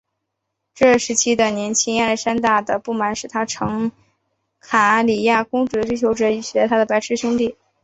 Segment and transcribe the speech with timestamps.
[0.73, 3.91] 这时期的年轻亚历山大的不满使他成了
[4.59, 7.55] 卡里亚公主的追求者以取代他的白痴兄弟。